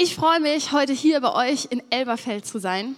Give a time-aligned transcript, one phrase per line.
[0.00, 2.94] Ich freue mich, heute hier bei euch in Elberfeld zu sein.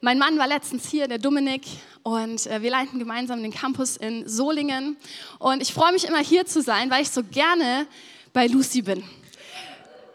[0.00, 1.62] Mein Mann war letztens hier, der Dominik,
[2.02, 4.96] und äh, wir leiten gemeinsam den Campus in Solingen.
[5.38, 7.86] Und ich freue mich immer hier zu sein, weil ich so gerne
[8.32, 9.04] bei Lucy bin.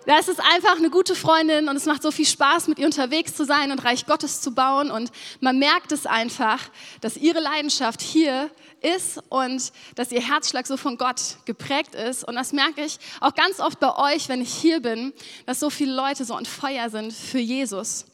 [0.07, 3.36] Das ist einfach eine gute Freundin und es macht so viel Spaß, mit ihr unterwegs
[3.36, 4.89] zu sein und Reich Gottes zu bauen.
[4.89, 5.11] Und
[5.41, 6.61] man merkt es einfach,
[7.02, 12.25] dass ihre Leidenschaft hier ist und dass ihr Herzschlag so von Gott geprägt ist.
[12.25, 15.11] Und das merke ich auch ganz oft bei euch, wenn ich hier bin,
[15.46, 18.05] dass so viele Leute so on Feuer sind für Jesus.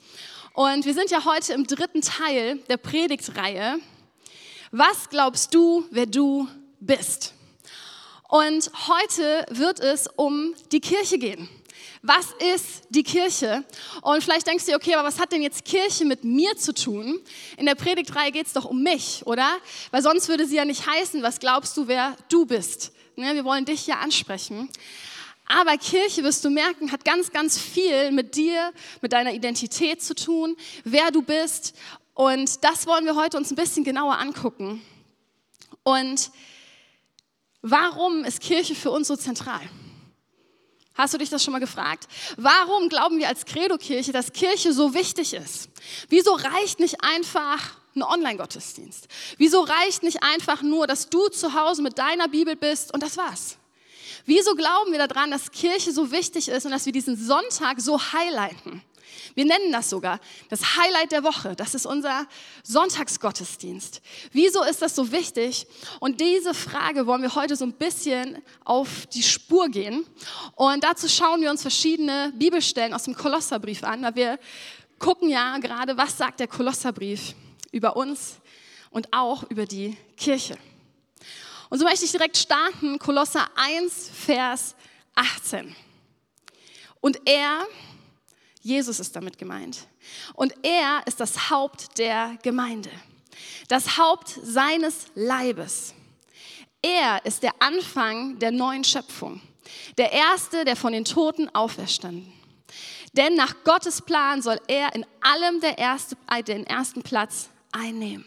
[0.53, 3.77] Und wir sind ja heute im dritten Teil der Predigtreihe.
[4.71, 6.47] Was glaubst du, wer du
[6.79, 7.35] bist?
[8.29, 11.47] Und heute wird es um die Kirche gehen.
[12.05, 13.63] Was ist die Kirche?
[14.01, 16.73] Und vielleicht denkst du dir, okay, aber was hat denn jetzt Kirche mit mir zu
[16.73, 17.21] tun?
[17.55, 19.49] In der Predigtreihe geht es doch um mich, oder?
[19.89, 22.91] Weil sonst würde sie ja nicht heißen, was glaubst du, wer du bist?
[23.15, 24.69] Ne, wir wollen dich ja ansprechen.
[25.45, 30.13] Aber Kirche, wirst du merken, hat ganz, ganz viel mit dir, mit deiner Identität zu
[30.13, 31.73] tun, wer du bist.
[32.15, 34.81] Und das wollen wir heute uns ein bisschen genauer angucken.
[35.83, 36.31] Und
[37.61, 39.61] warum ist Kirche für uns so zentral?
[40.95, 42.07] Hast du dich das schon mal gefragt?
[42.37, 45.69] Warum glauben wir als Credo-Kirche, dass Kirche so wichtig ist?
[46.09, 49.07] Wieso reicht nicht einfach ein Online-Gottesdienst?
[49.37, 53.17] Wieso reicht nicht einfach nur, dass du zu Hause mit deiner Bibel bist und das
[53.17, 53.57] war's?
[54.25, 57.99] Wieso glauben wir daran, dass Kirche so wichtig ist und dass wir diesen Sonntag so
[57.99, 58.81] highlighten?
[59.35, 60.19] Wir nennen das sogar
[60.49, 61.55] das Highlight der Woche.
[61.55, 62.27] Das ist unser
[62.63, 64.01] Sonntagsgottesdienst.
[64.31, 65.67] Wieso ist das so wichtig?
[65.99, 70.05] Und diese Frage wollen wir heute so ein bisschen auf die Spur gehen.
[70.55, 74.39] Und dazu schauen wir uns verschiedene Bibelstellen aus dem Kolosserbrief an, weil wir
[74.99, 77.35] gucken ja gerade, was sagt der Kolosserbrief
[77.71, 78.37] über uns
[78.91, 80.57] und auch über die Kirche.
[81.69, 84.75] Und so möchte ich direkt starten, Kolosser 1, Vers
[85.15, 85.75] 18.
[87.01, 87.65] Und er,
[88.63, 89.87] Jesus ist damit gemeint.
[90.33, 92.89] Und er ist das Haupt der Gemeinde,
[93.67, 95.93] das Haupt seines Leibes.
[96.81, 99.41] Er ist der Anfang der neuen Schöpfung,
[99.97, 102.31] der Erste, der von den Toten auferstanden.
[103.13, 108.25] Denn nach Gottes Plan soll er in allem der erste, äh, den ersten Platz einnehmen.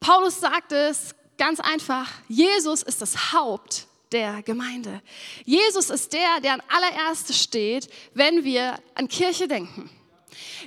[0.00, 5.02] Paulus sagt es ganz einfach, Jesus ist das Haupt der Gemeinde.
[5.44, 9.90] Jesus ist der, der an allererste steht, wenn wir an Kirche denken.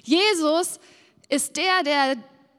[0.03, 0.79] Jesus
[1.29, 2.15] ist der, der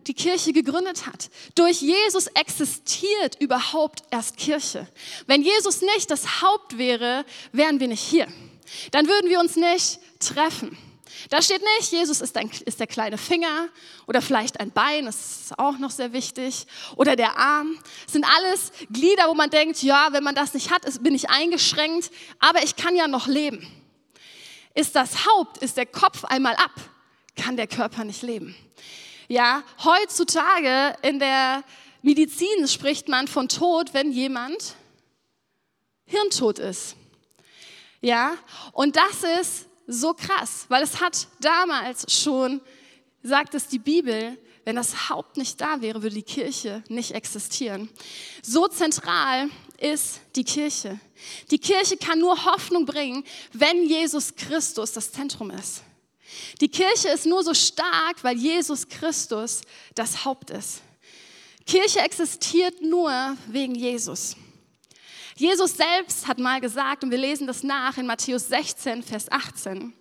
[0.06, 1.30] die Kirche gegründet hat.
[1.54, 4.86] Durch Jesus existiert überhaupt erst Kirche.
[5.26, 8.28] Wenn Jesus nicht das Haupt wäre, wären wir nicht hier.
[8.92, 10.76] Dann würden wir uns nicht treffen.
[11.28, 13.68] Da steht nicht, Jesus ist, ein, ist der kleine Finger
[14.06, 16.66] oder vielleicht ein Bein, das ist auch noch sehr wichtig,
[16.96, 17.78] oder der Arm.
[18.04, 21.28] Das sind alles Glieder, wo man denkt, ja, wenn man das nicht hat, bin ich
[21.28, 23.66] eingeschränkt, aber ich kann ja noch leben.
[24.74, 26.72] Ist das Haupt, ist der Kopf einmal ab,
[27.34, 28.54] kann der Körper nicht leben.
[29.28, 31.64] Ja, heutzutage in der
[32.02, 34.76] Medizin spricht man von Tod, wenn jemand
[36.04, 36.94] hirntot ist.
[38.00, 38.36] Ja,
[38.72, 42.60] und das ist so krass, weil es hat damals schon,
[43.22, 47.88] sagt es die Bibel, wenn das Haupt nicht da wäre, würde die Kirche nicht existieren.
[48.42, 49.48] So zentral
[49.78, 50.98] ist die Kirche.
[51.52, 55.82] Die Kirche kann nur Hoffnung bringen, wenn Jesus Christus das Zentrum ist.
[56.60, 59.60] Die Kirche ist nur so stark, weil Jesus Christus
[59.94, 60.82] das Haupt ist.
[61.64, 64.36] Kirche existiert nur wegen Jesus.
[65.36, 69.92] Jesus selbst hat mal gesagt, und wir lesen das nach in Matthäus 16, Vers 18,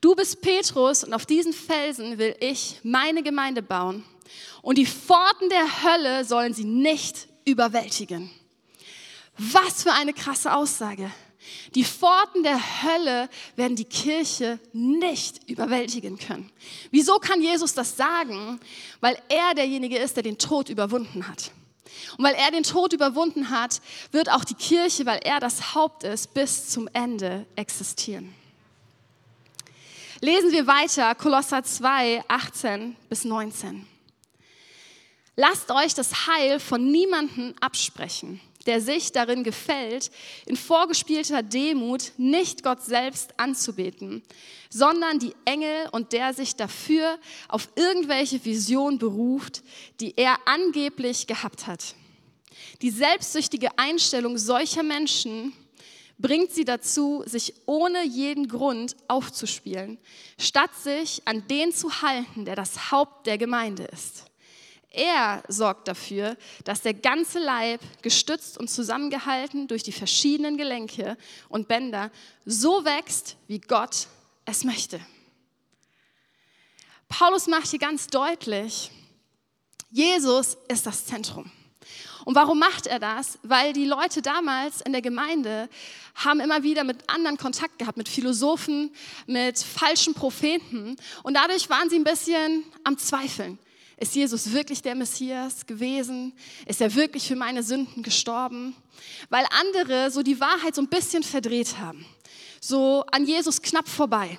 [0.00, 4.02] Du bist Petrus und auf diesen Felsen will ich meine Gemeinde bauen
[4.62, 8.30] und die Pforten der Hölle sollen sie nicht überwältigen.
[9.36, 11.10] Was für eine krasse Aussage.
[11.74, 16.50] Die Pforten der Hölle werden die Kirche nicht überwältigen können.
[16.90, 18.60] Wieso kann Jesus das sagen?
[19.00, 21.52] Weil er derjenige ist, der den Tod überwunden hat.
[22.16, 23.80] Und weil er den Tod überwunden hat,
[24.12, 28.34] wird auch die Kirche, weil er das Haupt ist, bis zum Ende existieren.
[30.20, 33.86] Lesen wir weiter, Kolosser 2, 18 bis 19.
[35.36, 40.10] Lasst euch das Heil von niemandem absprechen, der sich darin gefällt,
[40.46, 44.22] in vorgespielter Demut nicht Gott selbst anzubeten,
[44.68, 47.18] sondern die Engel und der sich dafür
[47.48, 49.62] auf irgendwelche Vision beruft,
[50.00, 51.94] die er angeblich gehabt hat.
[52.82, 55.52] Die selbstsüchtige Einstellung solcher Menschen
[56.18, 59.98] bringt sie dazu, sich ohne jeden Grund aufzuspielen,
[60.38, 64.29] statt sich an den zu halten, der das Haupt der Gemeinde ist.
[64.90, 71.16] Er sorgt dafür, dass der ganze Leib, gestützt und zusammengehalten durch die verschiedenen Gelenke
[71.48, 72.10] und Bänder,
[72.44, 74.08] so wächst, wie Gott
[74.46, 75.00] es möchte.
[77.08, 78.90] Paulus macht hier ganz deutlich,
[79.90, 81.50] Jesus ist das Zentrum.
[82.24, 83.38] Und warum macht er das?
[83.42, 85.68] Weil die Leute damals in der Gemeinde
[86.14, 88.92] haben immer wieder mit anderen Kontakt gehabt, mit Philosophen,
[89.26, 90.96] mit falschen Propheten.
[91.22, 93.58] Und dadurch waren sie ein bisschen am Zweifeln.
[94.00, 96.32] Ist Jesus wirklich der Messias gewesen?
[96.64, 98.74] Ist er wirklich für meine Sünden gestorben?
[99.28, 102.06] Weil andere so die Wahrheit so ein bisschen verdreht haben.
[102.62, 104.38] So an Jesus knapp vorbei.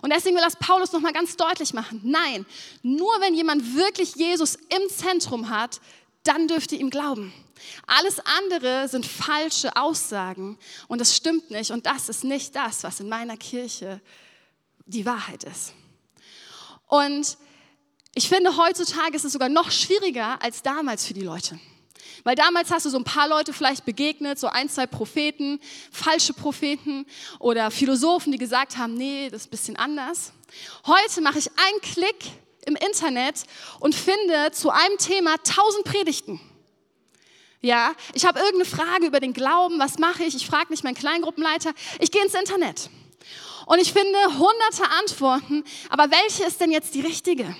[0.00, 2.00] Und deswegen will das Paulus nochmal ganz deutlich machen.
[2.04, 2.46] Nein,
[2.82, 5.80] nur wenn jemand wirklich Jesus im Zentrum hat,
[6.22, 7.32] dann dürft ihr ihm glauben.
[7.88, 10.56] Alles andere sind falsche Aussagen
[10.86, 14.00] und das stimmt nicht und das ist nicht das, was in meiner Kirche
[14.86, 15.74] die Wahrheit ist.
[16.86, 17.36] Und
[18.14, 21.58] ich finde, heutzutage ist es sogar noch schwieriger als damals für die Leute.
[22.24, 25.60] Weil damals hast du so ein paar Leute vielleicht begegnet, so ein, zwei Propheten,
[25.90, 27.06] falsche Propheten
[27.38, 30.32] oder Philosophen, die gesagt haben, nee, das ist ein bisschen anders.
[30.86, 32.16] Heute mache ich einen Klick
[32.66, 33.44] im Internet
[33.78, 36.40] und finde zu einem Thema tausend Predigten.
[37.62, 40.34] Ja, ich habe irgendeine Frage über den Glauben, was mache ich?
[40.34, 42.90] Ich frage nicht meinen Kleingruppenleiter, ich gehe ins Internet.
[43.66, 47.54] Und ich finde hunderte Antworten, aber welche ist denn jetzt die richtige?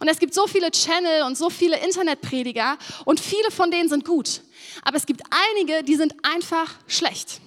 [0.00, 4.04] Und es gibt so viele Channel und so viele Internetprediger und viele von denen sind
[4.04, 4.42] gut.
[4.82, 7.40] Aber es gibt einige, die sind einfach schlecht.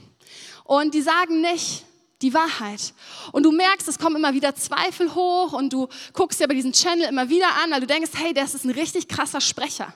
[0.63, 1.85] Und die sagen nicht,
[2.21, 2.94] die Wahrheit.
[3.31, 6.73] Und du merkst, es kommen immer wieder Zweifel hoch und du guckst dir aber diesen
[6.73, 9.94] Channel immer wieder an, weil du denkst, hey, das ist ein richtig krasser Sprecher.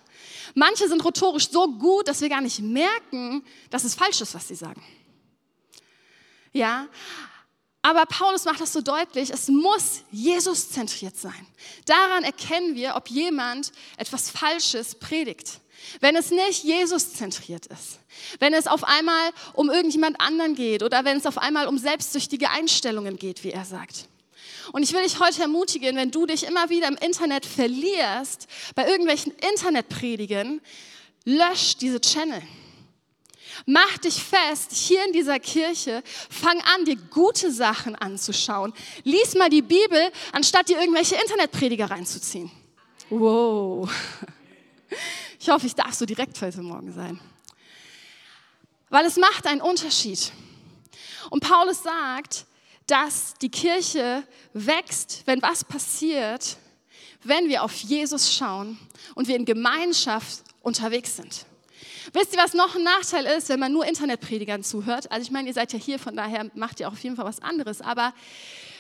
[0.56, 4.48] Manche sind rhetorisch so gut, dass wir gar nicht merken, dass es falsch ist, was
[4.48, 4.82] sie sagen.
[6.54, 6.88] Ja,
[7.86, 11.46] aber Paulus macht das so deutlich, es muss Jesus zentriert sein.
[11.86, 15.60] Daran erkennen wir, ob jemand etwas Falsches predigt.
[16.00, 18.00] Wenn es nicht Jesus zentriert ist,
[18.40, 22.50] wenn es auf einmal um irgendjemand anderen geht oder wenn es auf einmal um selbstsüchtige
[22.50, 24.08] Einstellungen geht, wie er sagt.
[24.72, 28.88] Und ich will dich heute ermutigen, wenn du dich immer wieder im Internet verlierst, bei
[28.88, 30.60] irgendwelchen Internetpredigen,
[31.24, 32.42] lösch diese Channel.
[33.66, 38.74] Mach dich fest, hier in dieser Kirche, fang an, dir gute Sachen anzuschauen.
[39.04, 42.52] Lies mal die Bibel, anstatt dir irgendwelche Internetprediger reinzuziehen.
[43.10, 43.90] Wow.
[45.40, 47.20] Ich hoffe, ich darf so direkt heute Morgen sein.
[48.90, 50.32] Weil es macht einen Unterschied.
[51.30, 52.46] Und Paulus sagt,
[52.88, 54.24] dass die Kirche
[54.54, 56.58] wächst, wenn was passiert,
[57.24, 58.78] wenn wir auf Jesus schauen
[59.16, 61.46] und wir in Gemeinschaft unterwegs sind.
[62.14, 65.12] Wisst ihr, was noch ein Nachteil ist, wenn man nur Internetpredigern zuhört?
[65.12, 67.26] Also ich meine, ihr seid ja hier, von daher macht ihr auch auf jeden Fall
[67.26, 67.82] was anderes.
[67.82, 68.14] Aber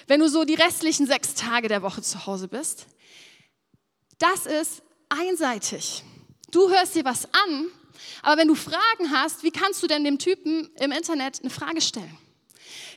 [0.07, 2.87] wenn du so die restlichen sechs Tage der Woche zu Hause bist,
[4.19, 6.03] das ist einseitig.
[6.51, 7.67] Du hörst dir was an,
[8.21, 11.81] aber wenn du Fragen hast, wie kannst du denn dem Typen im Internet eine Frage
[11.81, 12.17] stellen?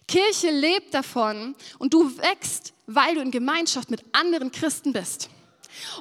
[0.07, 5.29] Kirche lebt davon und du wächst, weil du in Gemeinschaft mit anderen Christen bist.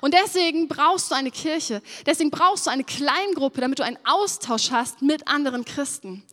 [0.02, 4.72] Und deswegen brauchst du eine Kirche, deswegen brauchst du eine Kleingruppe, damit du einen Austausch
[4.72, 6.24] hast mit anderen Christen.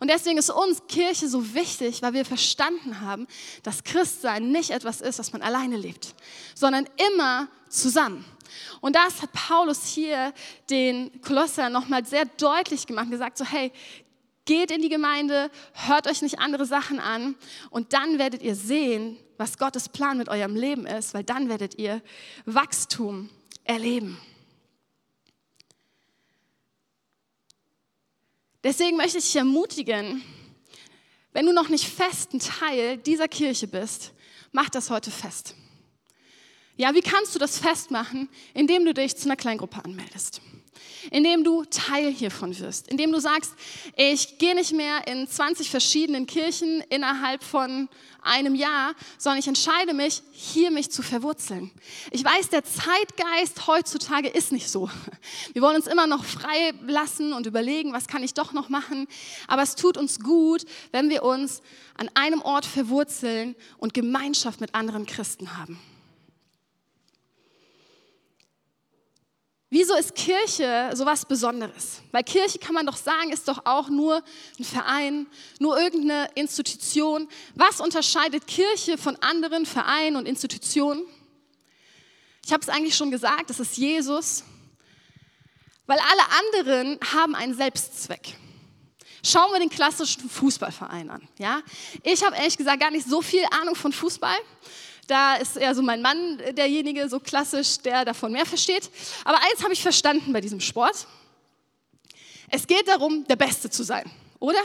[0.00, 3.26] Und deswegen ist uns Kirche so wichtig, weil wir verstanden haben,
[3.62, 6.14] dass Christsein nicht etwas ist, was man alleine lebt,
[6.54, 8.24] sondern immer zusammen.
[8.80, 10.32] Und das hat Paulus hier
[10.70, 13.72] den Kolosser nochmal sehr deutlich gemacht, gesagt so, hey,
[14.46, 17.34] geht in die Gemeinde, hört euch nicht andere Sachen an
[17.70, 21.78] und dann werdet ihr sehen, was Gottes Plan mit eurem Leben ist, weil dann werdet
[21.78, 22.00] ihr
[22.46, 23.28] Wachstum
[23.64, 24.18] erleben.
[28.64, 30.22] Deswegen möchte ich dich ermutigen,
[31.32, 34.12] wenn du noch nicht festen Teil dieser Kirche bist,
[34.52, 35.54] mach das heute fest.
[36.76, 38.28] Ja, wie kannst du das festmachen?
[38.54, 40.40] Indem du dich zu einer Kleingruppe anmeldest.
[41.10, 42.88] Indem du Teil hiervon wirst.
[42.88, 43.54] Indem du sagst,
[43.96, 47.88] ich gehe nicht mehr in 20 verschiedenen Kirchen innerhalb von
[48.22, 51.70] einem Jahr, sondern ich entscheide mich, hier mich zu verwurzeln.
[52.10, 54.90] Ich weiß, der Zeitgeist heutzutage ist nicht so.
[55.52, 59.06] Wir wollen uns immer noch frei lassen und überlegen, was kann ich doch noch machen.
[59.46, 61.62] Aber es tut uns gut, wenn wir uns
[61.96, 65.78] an einem Ort verwurzeln und Gemeinschaft mit anderen Christen haben.
[69.68, 72.00] Wieso ist Kirche so was Besonderes?
[72.12, 74.22] Weil Kirche kann man doch sagen, ist doch auch nur
[74.58, 75.26] ein Verein,
[75.58, 77.28] nur irgendeine Institution.
[77.54, 81.02] Was unterscheidet Kirche von anderen Vereinen und Institutionen?
[82.44, 84.44] Ich habe es eigentlich schon gesagt, das ist Jesus.
[85.86, 88.36] Weil alle anderen haben einen Selbstzweck.
[89.24, 91.28] Schauen wir den klassischen Fußballverein an.
[91.38, 91.60] Ja?
[92.04, 94.36] Ich habe ehrlich gesagt gar nicht so viel Ahnung von Fußball.
[95.06, 98.90] Da ist eher so mein Mann derjenige, so klassisch, der davon mehr versteht.
[99.24, 101.06] Aber eins habe ich verstanden bei diesem Sport.
[102.48, 104.60] Es geht darum, der Beste zu sein, oder?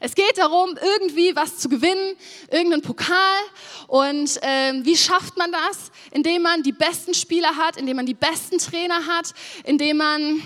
[0.00, 2.16] Es geht darum, irgendwie was zu gewinnen,
[2.50, 3.40] irgendeinen Pokal.
[3.86, 5.90] Und ähm, wie schafft man das?
[6.10, 9.32] Indem man die besten Spieler hat, indem man die besten Trainer hat,
[9.64, 10.42] indem man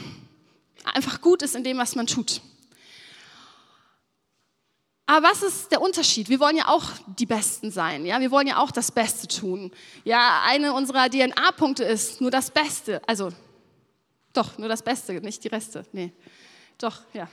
[0.85, 2.41] einfach gut ist in dem, was man tut.
[5.11, 6.29] Aber was ist der Unterschied?
[6.29, 6.85] Wir wollen ja auch
[7.19, 8.21] die Besten sein, ja?
[8.21, 9.73] Wir wollen ja auch das Beste tun.
[10.05, 13.01] Ja, eine unserer DNA-Punkte ist nur das Beste.
[13.09, 13.31] Also,
[14.35, 15.87] doch, nur das Beste, nicht die Reste.
[15.93, 16.13] Nee,
[16.77, 17.27] doch, ja.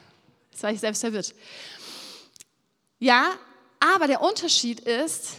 [0.51, 1.35] Jetzt war ich selbst verwirrt.
[2.97, 3.33] Ja,
[3.81, 5.33] aber der Unterschied ist,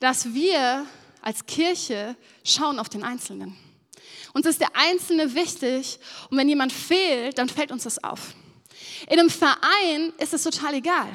[0.00, 0.84] dass wir
[1.20, 3.56] als Kirche schauen auf den Einzelnen.
[4.32, 8.34] Uns ist der Einzelne wichtig und wenn jemand fehlt, dann fällt uns das auf.
[9.08, 11.08] In einem Verein ist es total egal.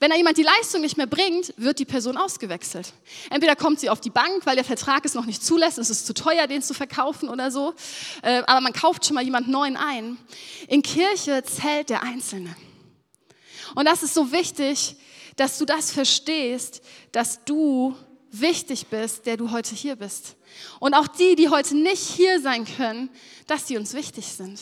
[0.00, 2.92] Wenn da jemand die Leistung nicht mehr bringt, wird die Person ausgewechselt.
[3.30, 6.06] Entweder kommt sie auf die Bank, weil der Vertrag es noch nicht zulässt, es ist
[6.06, 7.74] zu teuer, den zu verkaufen oder so,
[8.22, 10.16] äh, aber man kauft schon mal jemand Neuen ein.
[10.68, 12.54] In Kirche zählt der Einzelne.
[13.74, 14.96] Und das ist so wichtig,
[15.36, 16.82] dass du das verstehst,
[17.12, 17.96] dass du
[18.30, 20.36] wichtig bist, der du heute hier bist.
[20.80, 23.10] Und auch die, die heute nicht hier sein können,
[23.46, 24.58] dass sie uns wichtig sind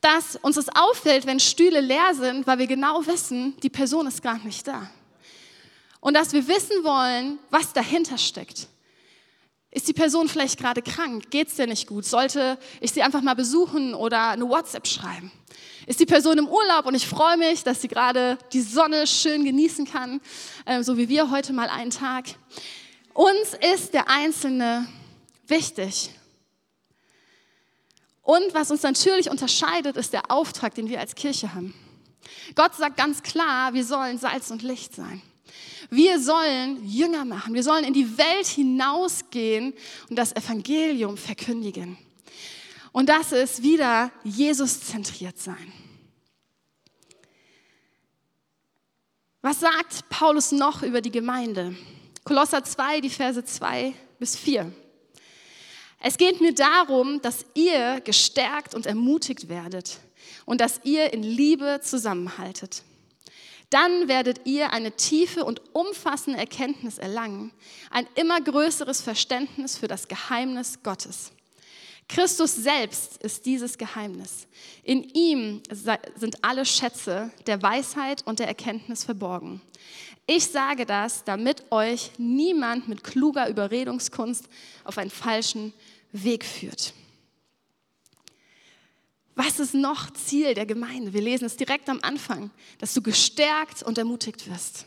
[0.00, 4.22] dass uns das auffällt, wenn Stühle leer sind, weil wir genau wissen, die Person ist
[4.22, 4.90] gar nicht da.
[6.00, 8.68] Und dass wir wissen wollen, was dahinter steckt.
[9.70, 11.30] Ist die Person vielleicht gerade krank?
[11.30, 12.04] Geht es dir nicht gut?
[12.04, 15.30] Sollte ich sie einfach mal besuchen oder eine WhatsApp schreiben?
[15.86, 19.44] Ist die Person im Urlaub und ich freue mich, dass sie gerade die Sonne schön
[19.44, 20.20] genießen kann,
[20.64, 22.26] äh, so wie wir heute mal einen Tag.
[23.12, 24.86] Uns ist der Einzelne
[25.46, 26.10] wichtig.
[28.28, 31.72] Und was uns natürlich unterscheidet, ist der Auftrag, den wir als Kirche haben.
[32.54, 35.22] Gott sagt ganz klar, wir sollen Salz und Licht sein.
[35.88, 37.54] Wir sollen Jünger machen.
[37.54, 39.72] Wir sollen in die Welt hinausgehen
[40.10, 41.96] und das Evangelium verkündigen.
[42.92, 45.72] Und das ist wieder Jesus zentriert sein.
[49.40, 51.74] Was sagt Paulus noch über die Gemeinde?
[52.24, 54.70] Kolosser 2, die Verse 2 bis 4.
[56.00, 59.98] Es geht mir darum, dass ihr gestärkt und ermutigt werdet
[60.44, 62.82] und dass ihr in Liebe zusammenhaltet.
[63.70, 67.52] Dann werdet ihr eine tiefe und umfassende Erkenntnis erlangen,
[67.90, 71.32] ein immer größeres Verständnis für das Geheimnis Gottes.
[72.08, 74.46] Christus selbst ist dieses Geheimnis.
[74.82, 75.62] In ihm
[76.16, 79.60] sind alle Schätze der Weisheit und der Erkenntnis verborgen.
[80.30, 84.46] Ich sage das, damit euch niemand mit kluger Überredungskunst
[84.84, 85.72] auf einen falschen
[86.12, 86.92] Weg führt.
[89.34, 91.14] Was ist noch Ziel der Gemeinde?
[91.14, 94.84] Wir lesen es direkt am Anfang, dass du gestärkt und ermutigt wirst.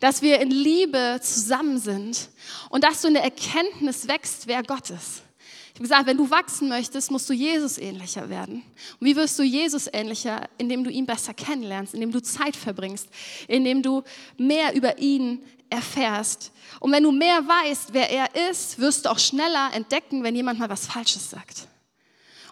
[0.00, 2.30] Dass wir in Liebe zusammen sind
[2.70, 5.24] und dass du in der Erkenntnis wächst, wer Gott ist.
[5.72, 8.62] Ich habe gesagt, wenn du wachsen möchtest, musst du Jesus ähnlicher werden.
[9.00, 10.48] Und wie wirst du Jesus ähnlicher?
[10.58, 13.08] Indem du ihn besser kennenlernst, indem du Zeit verbringst,
[13.48, 14.02] indem du
[14.36, 16.52] mehr über ihn erfährst.
[16.78, 20.58] Und wenn du mehr weißt, wer er ist, wirst du auch schneller entdecken, wenn jemand
[20.58, 21.68] mal was Falsches sagt.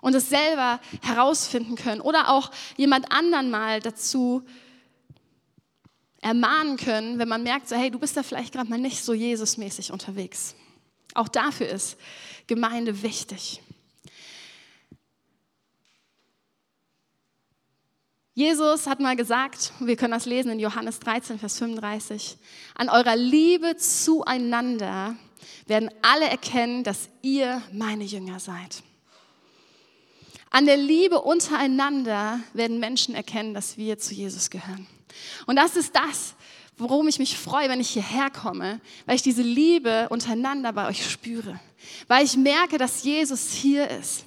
[0.01, 4.43] Und es selber herausfinden können oder auch jemand anderen mal dazu
[6.23, 9.13] ermahnen können, wenn man merkt, so, hey, du bist da vielleicht gerade mal nicht so
[9.13, 10.55] Jesusmäßig unterwegs.
[11.15, 11.97] Auch dafür ist
[12.47, 13.63] Gemeinde wichtig.
[18.35, 22.39] Jesus hat mal gesagt, wir können das lesen in Johannes 13, Vers 35,
[22.75, 25.17] an eurer Liebe zueinander
[25.67, 28.83] werden alle erkennen, dass ihr meine Jünger seid.
[30.51, 34.87] An der Liebe untereinander werden Menschen erkennen, dass wir zu Jesus gehören.
[35.47, 36.35] Und das ist das,
[36.81, 41.09] worum ich mich freue, wenn ich hierher komme, weil ich diese Liebe untereinander bei euch
[41.09, 41.61] spüre,
[42.09, 44.25] weil ich merke, dass Jesus hier ist.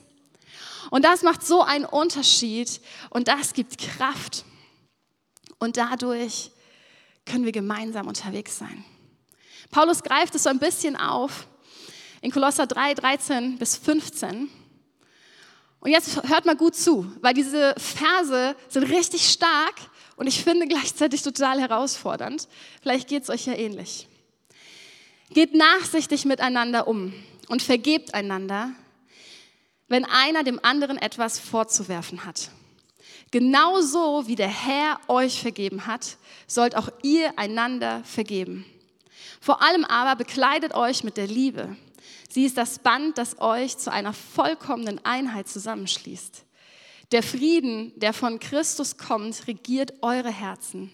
[0.91, 2.79] Und das macht so einen Unterschied
[3.09, 4.45] und das gibt Kraft.
[5.57, 6.51] Und dadurch
[7.25, 8.83] können wir gemeinsam unterwegs sein.
[9.71, 11.47] Paulus greift es so ein bisschen auf
[12.21, 14.49] in Kolosser 3, 13 bis 15.
[15.79, 19.75] Und jetzt hört mal gut zu, weil diese Verse sind richtig stark
[20.15, 22.47] und ich finde gleichzeitig total herausfordernd.
[22.81, 24.07] Vielleicht geht es euch ja ähnlich.
[25.29, 27.13] Geht nachsichtig miteinander um
[27.47, 28.71] und vergebt einander,
[29.87, 32.51] wenn einer dem anderen etwas vorzuwerfen hat.
[33.31, 38.65] Genauso wie der Herr euch vergeben hat, sollt auch ihr einander vergeben.
[39.41, 41.75] Vor allem aber bekleidet euch mit der Liebe.
[42.29, 46.45] Sie ist das Band, das euch zu einer vollkommenen Einheit zusammenschließt.
[47.13, 50.91] Der Frieden, der von Christus kommt, regiert eure Herzen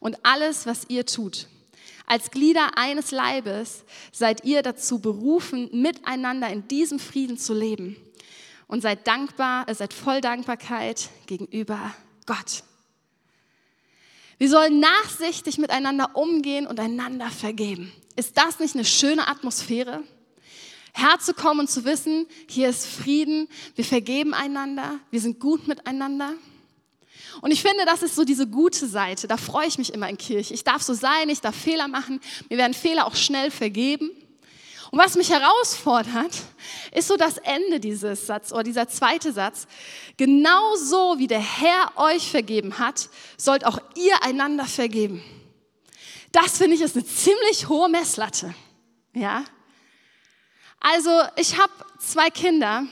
[0.00, 1.46] und alles, was ihr tut.
[2.06, 7.96] Als Glieder eines Leibes seid ihr dazu berufen, miteinander in diesem Frieden zu leben.
[8.66, 11.94] Und seid dankbar, seid voll Dankbarkeit gegenüber
[12.24, 12.62] Gott.
[14.38, 17.92] Wir sollen nachsichtig miteinander umgehen und einander vergeben.
[18.16, 20.02] Ist das nicht eine schöne Atmosphäre?
[20.98, 26.32] Herzukommen und zu wissen, hier ist Frieden, wir vergeben einander, wir sind gut miteinander.
[27.40, 29.28] Und ich finde, das ist so diese gute Seite.
[29.28, 30.54] Da freue ich mich immer in Kirche.
[30.54, 32.20] Ich darf so sein, ich darf Fehler machen.
[32.48, 34.10] Mir werden Fehler auch schnell vergeben.
[34.90, 36.32] Und was mich herausfordert,
[36.92, 39.66] ist so das Ende dieses Satzes oder dieser zweite Satz.
[40.16, 45.22] Genauso wie der Herr euch vergeben hat, sollt auch ihr einander vergeben.
[46.32, 48.54] Das finde ich ist eine ziemlich hohe Messlatte.
[49.14, 49.44] Ja?
[50.80, 52.84] Also, ich habe zwei Kinder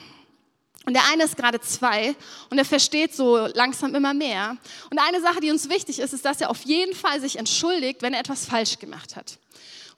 [0.87, 2.15] und der eine ist gerade zwei
[2.51, 4.57] und er versteht so langsam immer mehr.
[4.91, 8.03] Und eine Sache, die uns wichtig ist, ist, dass er auf jeden Fall sich entschuldigt,
[8.03, 9.39] wenn er etwas falsch gemacht hat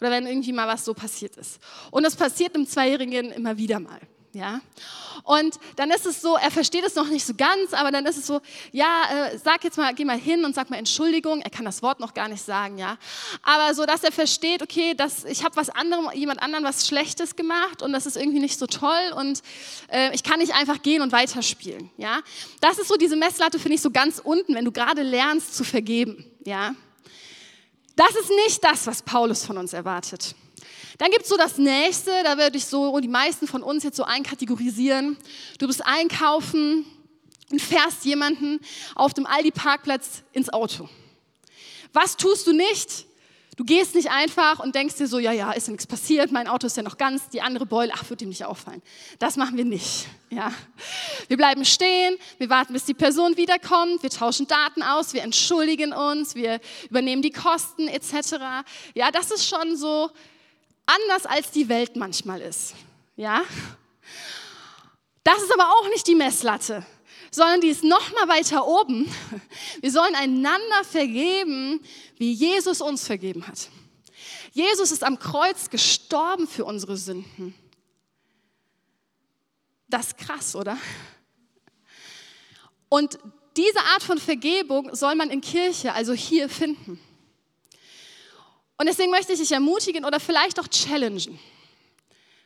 [0.00, 1.58] oder wenn irgendwie mal was so passiert ist.
[1.90, 4.00] Und das passiert einem Zweijährigen immer wieder mal.
[4.38, 4.60] Ja?
[5.24, 8.16] Und dann ist es so, er versteht es noch nicht so ganz, aber dann ist
[8.16, 8.40] es so,
[8.72, 11.40] ja, äh, sag jetzt mal, geh mal hin und sag mal Entschuldigung.
[11.42, 12.96] Er kann das Wort noch gar nicht sagen, ja.
[13.42, 17.36] Aber so, dass er versteht, okay, dass ich habe was anderem, jemand anderen was Schlechtes
[17.36, 19.42] gemacht und das ist irgendwie nicht so toll und
[19.92, 22.20] äh, ich kann nicht einfach gehen und weiterspielen, ja.
[22.60, 25.64] Das ist so diese Messlatte, finde ich, so ganz unten, wenn du gerade lernst zu
[25.64, 26.74] vergeben, ja.
[27.96, 30.36] Das ist nicht das, was Paulus von uns erwartet.
[30.98, 33.96] Dann gibt es so das nächste, da würde ich so die meisten von uns jetzt
[33.96, 35.16] so einkategorisieren.
[35.58, 36.84] Du bist einkaufen
[37.50, 38.60] und fährst jemanden
[38.96, 40.88] auf dem Aldi-Parkplatz ins Auto.
[41.92, 43.06] Was tust du nicht?
[43.56, 46.46] Du gehst nicht einfach und denkst dir so, ja, ja, ist ja nichts passiert, mein
[46.46, 48.82] Auto ist ja noch ganz, die andere Beule, ach, wird ihm nicht auffallen.
[49.18, 50.06] Das machen wir nicht.
[50.30, 50.52] Ja.
[51.26, 55.92] Wir bleiben stehen, wir warten, bis die Person wiederkommt, wir tauschen Daten aus, wir entschuldigen
[55.92, 58.64] uns, wir übernehmen die Kosten etc.
[58.94, 60.10] Ja, das ist schon so
[60.88, 62.74] anders, als die Welt manchmal ist.
[63.16, 63.42] Ja.
[65.22, 66.84] Das ist aber auch nicht die Messlatte
[67.30, 69.08] sondern die ist noch mal weiter oben.
[69.80, 71.80] Wir sollen einander vergeben,
[72.16, 73.68] wie Jesus uns vergeben hat.
[74.52, 77.54] Jesus ist am Kreuz gestorben für unsere Sünden.
[79.88, 80.76] Das ist krass, oder?
[82.88, 83.18] Und
[83.56, 87.00] diese Art von Vergebung soll man in Kirche, also hier, finden.
[88.78, 91.38] Und deswegen möchte ich dich ermutigen oder vielleicht auch challengen.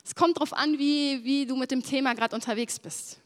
[0.05, 3.19] Es kommt darauf an, wie, wie du mit dem Thema gerade unterwegs bist.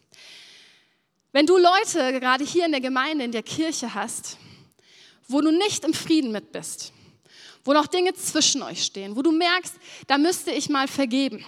[1.32, 4.38] Wenn du Leute gerade hier in der Gemeinde, in der Kirche hast,
[5.28, 6.92] wo du nicht im Frieden mit bist,
[7.64, 9.74] wo noch Dinge zwischen euch stehen, wo du merkst,
[10.06, 11.44] da müsste ich mal vergeben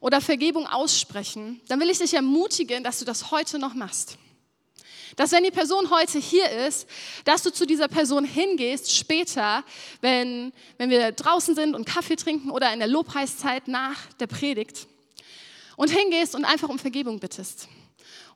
[0.00, 4.18] oder Vergebung aussprechen, dann will ich dich ermutigen, dass du das heute noch machst.
[5.16, 6.86] Dass wenn die Person heute hier ist,
[7.24, 9.64] dass du zu dieser Person hingehst später,
[10.00, 14.86] wenn, wenn wir draußen sind und Kaffee trinken oder in der Lobpreiszeit nach der Predigt
[15.76, 17.68] und hingehst und einfach um Vergebung bittest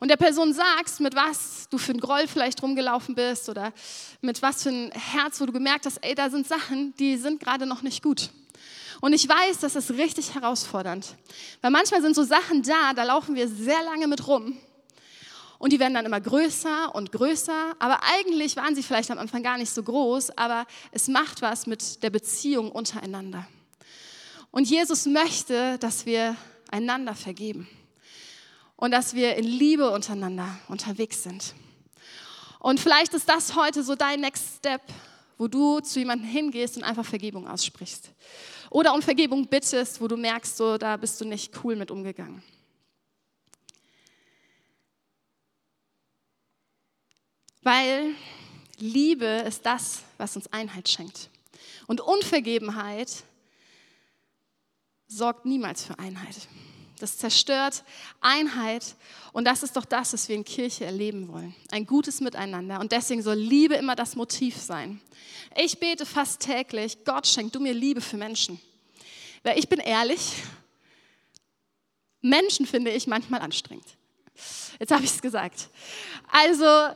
[0.00, 3.72] und der Person sagst, mit was du für ein Groll vielleicht rumgelaufen bist oder
[4.22, 7.38] mit was für ein Herz, wo du gemerkt hast, ey, da sind Sachen, die sind
[7.38, 8.30] gerade noch nicht gut.
[9.02, 11.14] Und ich weiß, das ist richtig herausfordernd.
[11.60, 14.56] Weil manchmal sind so Sachen da, da laufen wir sehr lange mit rum.
[15.61, 17.75] Und die werden dann immer größer und größer.
[17.79, 21.66] Aber eigentlich waren sie vielleicht am Anfang gar nicht so groß, aber es macht was
[21.66, 23.46] mit der Beziehung untereinander.
[24.51, 26.35] Und Jesus möchte, dass wir
[26.70, 27.68] einander vergeben
[28.77, 31.55] und dass wir in Liebe untereinander unterwegs sind.
[32.59, 34.81] Und vielleicht ist das heute so dein Next Step,
[35.37, 38.12] wo du zu jemandem hingehst und einfach Vergebung aussprichst.
[38.70, 42.42] Oder um Vergebung bittest, wo du merkst, so, da bist du nicht cool mit umgegangen.
[47.62, 48.14] Weil
[48.79, 51.29] Liebe ist das, was uns Einheit schenkt.
[51.87, 53.25] Und Unvergebenheit
[55.07, 56.49] sorgt niemals für Einheit.
[56.99, 57.83] Das zerstört
[58.20, 58.94] Einheit.
[59.33, 61.55] Und das ist doch das, was wir in Kirche erleben wollen.
[61.70, 62.79] Ein gutes Miteinander.
[62.81, 65.01] Und deswegen soll Liebe immer das Motiv sein.
[65.57, 68.61] Ich bete fast täglich, Gott schenk du mir Liebe für Menschen.
[69.42, 70.35] Weil ich bin ehrlich,
[72.20, 73.87] Menschen finde ich manchmal anstrengend.
[74.79, 75.68] Jetzt habe ich es gesagt.
[76.31, 76.94] Also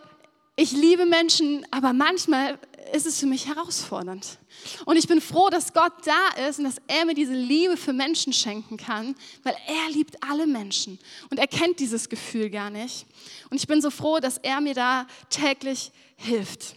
[0.56, 2.58] ich liebe Menschen, aber manchmal
[2.92, 4.38] ist es für mich herausfordernd.
[4.84, 7.92] Und ich bin froh, dass Gott da ist und dass er mir diese Liebe für
[7.92, 10.98] Menschen schenken kann, weil er liebt alle Menschen
[11.30, 13.06] und er kennt dieses Gefühl gar nicht.
[13.50, 16.76] Und ich bin so froh, dass er mir da täglich hilft.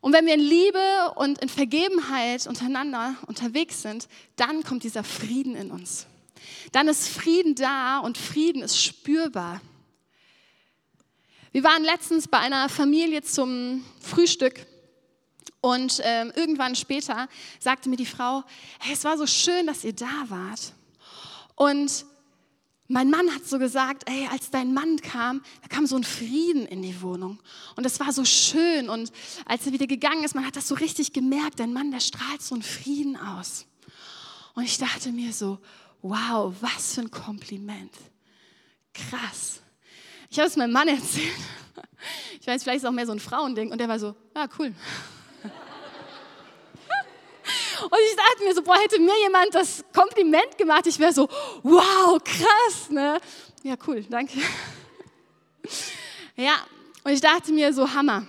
[0.00, 5.56] Und wenn wir in Liebe und in Vergebenheit untereinander unterwegs sind, dann kommt dieser Frieden
[5.56, 6.06] in uns.
[6.72, 9.60] Dann ist Frieden da und Frieden ist spürbar.
[11.52, 14.66] Wir waren letztens bei einer Familie zum Frühstück
[15.62, 18.44] und ähm, irgendwann später sagte mir die Frau,
[18.80, 20.74] hey, es war so schön, dass ihr da wart.
[21.54, 22.04] Und
[22.86, 26.66] mein Mann hat so gesagt, ey, als dein Mann kam, da kam so ein Frieden
[26.66, 27.38] in die Wohnung.
[27.76, 28.90] Und das war so schön.
[28.90, 29.10] Und
[29.46, 32.42] als er wieder gegangen ist, man hat das so richtig gemerkt, dein Mann, der strahlt
[32.42, 33.66] so einen Frieden aus.
[34.54, 35.58] Und ich dachte mir so,
[36.02, 37.92] wow, was für ein Kompliment.
[38.92, 39.62] Krass.
[40.30, 41.34] Ich habe es meinem Mann erzählt.
[42.40, 43.72] Ich weiß, vielleicht ist es auch mehr so ein Frauending.
[43.72, 44.66] Und der war so, ja, ah, cool.
[47.82, 51.28] Und ich dachte mir so, boah, hätte mir jemand das Kompliment gemacht, ich wäre so,
[51.62, 53.20] wow, krass, ne?
[53.62, 54.38] Ja, cool, danke.
[56.40, 56.54] Ja,
[57.02, 58.24] und ich dachte mir so, Hammer,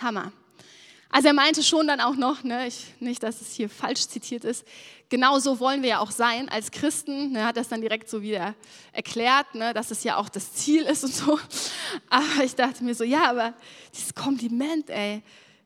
[0.00, 0.30] Hammer.
[1.10, 4.44] Also er meinte schon dann auch noch, ne, ich, nicht, dass es hier falsch zitiert
[4.44, 4.66] ist,
[5.08, 7.32] genau so wollen wir ja auch sein als Christen.
[7.32, 8.54] Ne, hat das dann direkt so wieder
[8.92, 11.38] erklärt, ne, dass es ja auch das Ziel ist und so.
[12.10, 13.54] Aber ich dachte mir so, ja, aber
[13.94, 15.22] dieses Kompliment, ey,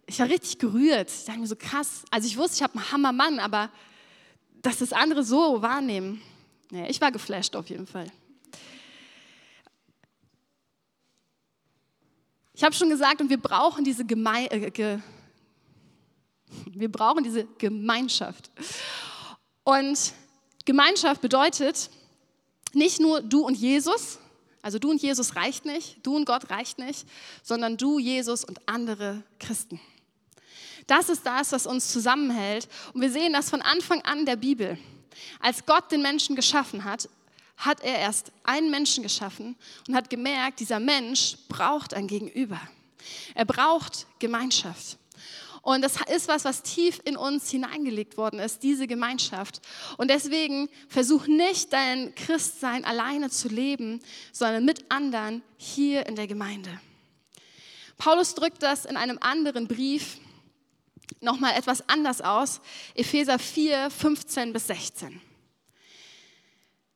[0.06, 1.10] ich war richtig gerührt.
[1.10, 2.04] Ich dachte mir so krass.
[2.10, 3.70] Also ich wusste, ich habe einen Hammermann, aber
[4.62, 6.20] dass das andere so wahrnehmen.
[6.70, 8.06] Nee, ich war geflasht auf jeden Fall.
[12.54, 14.98] Ich habe schon gesagt, und wir brauchen diese Geme äh,
[16.66, 18.50] wir brauchen diese Gemeinschaft.
[19.64, 20.12] Und
[20.64, 21.90] Gemeinschaft bedeutet
[22.72, 24.18] nicht nur du und Jesus,
[24.62, 27.06] also du und Jesus reicht nicht, du und Gott reicht nicht,
[27.42, 29.80] sondern du, Jesus und andere Christen.
[30.86, 32.68] Das ist das, was uns zusammenhält.
[32.92, 34.78] Und wir sehen das von Anfang an der Bibel.
[35.38, 37.08] Als Gott den Menschen geschaffen hat,
[37.56, 42.60] hat er erst einen Menschen geschaffen und hat gemerkt, dieser Mensch braucht ein Gegenüber.
[43.34, 44.98] Er braucht Gemeinschaft.
[45.62, 49.60] Und das ist was, was tief in uns hineingelegt worden ist, diese Gemeinschaft.
[49.98, 54.00] Und deswegen versuch nicht dein Christsein alleine zu leben,
[54.32, 56.80] sondern mit anderen hier in der Gemeinde.
[57.98, 60.18] Paulus drückt das in einem anderen Brief
[61.20, 62.60] nochmal etwas anders aus.
[62.94, 65.20] Epheser 4, 15 bis 16.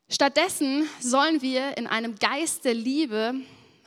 [0.09, 3.35] Stattdessen sollen wir in einem Geist der Liebe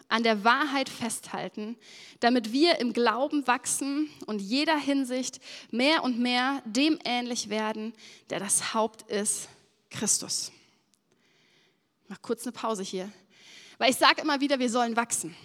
[0.09, 1.77] an der Wahrheit festhalten,
[2.19, 5.39] damit wir im Glauben wachsen und jeder Hinsicht
[5.71, 7.93] mehr und mehr dem ähnlich werden,
[8.29, 9.49] der das Haupt ist,
[9.89, 10.51] Christus.
[12.03, 13.11] Ich mach kurz eine Pause hier,
[13.77, 15.35] weil ich sage immer wieder, wir sollen wachsen.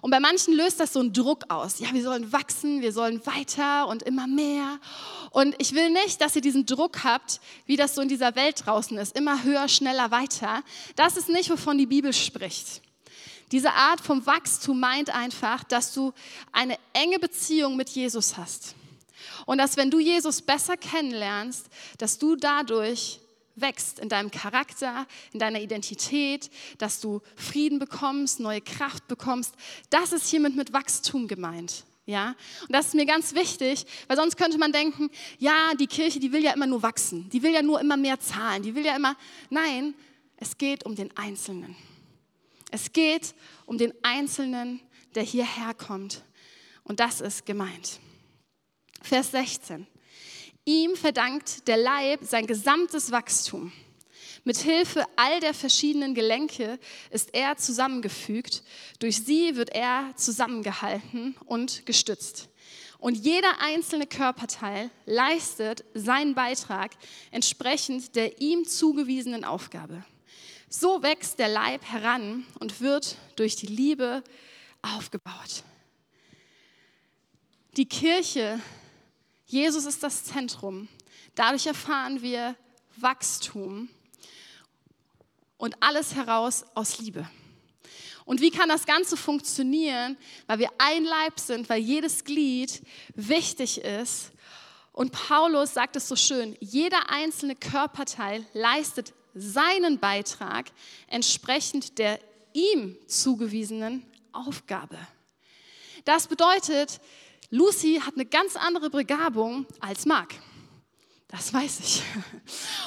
[0.00, 1.78] Und bei manchen löst das so einen Druck aus.
[1.78, 4.78] Ja, wir sollen wachsen, wir sollen weiter und immer mehr.
[5.30, 8.66] Und ich will nicht, dass ihr diesen Druck habt, wie das so in dieser Welt
[8.66, 9.16] draußen ist.
[9.16, 10.62] Immer höher, schneller, weiter.
[10.96, 12.82] Das ist nicht, wovon die Bibel spricht.
[13.52, 16.12] Diese Art vom Wachstum meint einfach, dass du
[16.52, 18.74] eine enge Beziehung mit Jesus hast.
[19.46, 21.66] Und dass wenn du Jesus besser kennenlernst,
[21.98, 23.20] dass du dadurch
[23.56, 29.54] wächst in deinem Charakter, in deiner Identität, dass du Frieden bekommst, neue Kraft bekommst.
[29.90, 31.84] Das ist hiermit mit Wachstum gemeint.
[32.06, 36.18] Ja, und das ist mir ganz wichtig, weil sonst könnte man denken, ja, die Kirche,
[36.18, 38.84] die will ja immer nur wachsen, die will ja nur immer mehr zahlen, die will
[38.84, 39.16] ja immer,
[39.48, 39.94] nein,
[40.36, 41.76] es geht um den Einzelnen.
[42.70, 43.34] Es geht
[43.66, 44.80] um den Einzelnen,
[45.14, 46.24] der hierher kommt.
[46.84, 48.00] Und das ist gemeint.
[49.02, 49.86] Vers 16.
[50.64, 53.72] Ihm verdankt der Leib sein gesamtes Wachstum.
[54.44, 56.78] Mit Hilfe all der verschiedenen Gelenke
[57.10, 58.62] ist er zusammengefügt.
[58.98, 62.48] Durch sie wird er zusammengehalten und gestützt.
[62.98, 66.92] Und jeder einzelne Körperteil leistet seinen Beitrag
[67.30, 70.04] entsprechend der ihm zugewiesenen Aufgabe.
[70.70, 74.24] So wächst der Leib heran und wird durch die Liebe
[74.80, 75.64] aufgebaut.
[77.76, 78.60] Die Kirche
[79.50, 80.86] Jesus ist das Zentrum.
[81.34, 82.54] Dadurch erfahren wir
[82.96, 83.88] Wachstum
[85.56, 87.28] und alles heraus aus Liebe.
[88.24, 90.16] Und wie kann das Ganze funktionieren?
[90.46, 92.80] Weil wir ein Leib sind, weil jedes Glied
[93.16, 94.30] wichtig ist.
[94.92, 100.70] Und Paulus sagt es so schön, jeder einzelne Körperteil leistet seinen Beitrag
[101.08, 102.18] entsprechend der
[102.52, 104.98] ihm zugewiesenen Aufgabe.
[106.04, 107.00] Das bedeutet,
[107.50, 110.34] Lucy hat eine ganz andere Begabung als Mark.
[111.28, 112.02] Das weiß ich.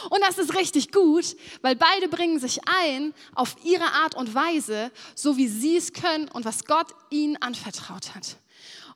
[0.10, 4.92] Und das ist richtig gut, weil beide bringen sich ein auf ihre Art und Weise,
[5.16, 8.38] so wie sie es können und was Gott ihnen anvertraut hat.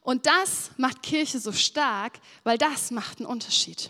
[0.02, 3.90] Und das macht Kirche so stark, weil das macht einen Unterschied.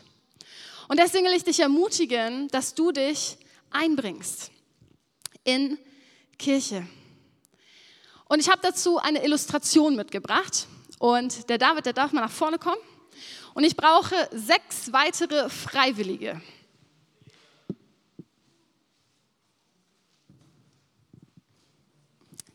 [0.87, 3.37] Und deswegen will ich dich ermutigen, dass du dich
[3.77, 4.51] einbringst
[5.43, 5.77] in
[6.37, 6.87] Kirche.
[8.25, 10.67] Und ich habe dazu eine Illustration mitgebracht.
[10.99, 12.81] Und der David, der darf mal nach vorne kommen.
[13.53, 16.41] Und ich brauche sechs weitere Freiwillige.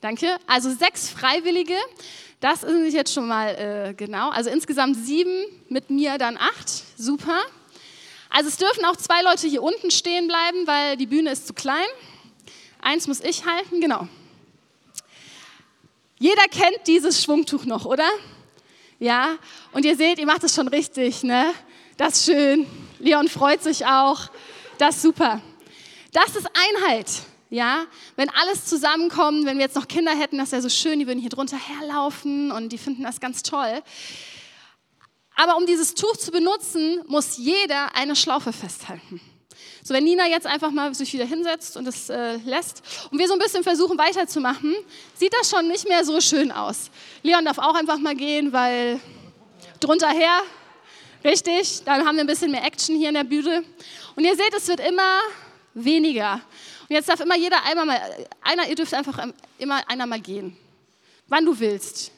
[0.01, 0.37] Danke.
[0.47, 1.77] Also sechs Freiwillige.
[2.41, 4.31] Das sind jetzt schon mal äh, genau.
[4.31, 6.69] Also insgesamt sieben, mit mir dann acht.
[6.99, 7.41] Super.
[8.35, 11.53] Also es dürfen auch zwei Leute hier unten stehen bleiben, weil die Bühne ist zu
[11.53, 11.85] klein.
[12.81, 14.09] Eins muss ich halten, genau.
[16.19, 18.09] Jeder kennt dieses Schwungtuch noch, oder?
[18.99, 19.37] Ja,
[19.73, 21.53] und ihr seht, ihr macht es schon richtig, ne?
[21.99, 22.67] Das ist schön.
[23.01, 24.31] Leon freut sich auch.
[24.79, 25.43] Das ist super.
[26.13, 27.11] Das ist Einheit.
[27.51, 27.85] Ja,
[28.17, 31.21] wenn alles zusammenkommt, wenn wir jetzt noch Kinder hätten, das wäre so schön, die würden
[31.21, 33.83] hier drunter herlaufen und die finden das ganz toll.
[35.37, 39.21] Aber um dieses Tuch zu benutzen, muss jeder eine Schlaufe festhalten.
[39.85, 43.27] So, wenn Nina jetzt einfach mal sich wieder hinsetzt und es äh, lässt und wir
[43.27, 44.75] so ein bisschen versuchen weiterzumachen,
[45.15, 46.91] sieht das schon nicht mehr so schön aus.
[47.23, 49.01] Leon darf auch einfach mal gehen, weil
[49.81, 50.43] drunter her,
[51.25, 53.65] richtig, dann haben wir ein bisschen mehr Action hier in der Bühne.
[54.15, 55.19] Und ihr seht, es wird immer
[55.75, 56.41] weniger.
[56.89, 58.01] Und jetzt darf immer jeder einmal mal,
[58.43, 59.19] einer, ihr dürft einfach
[59.59, 60.57] immer einer mal gehen.
[61.27, 62.13] Wann du willst.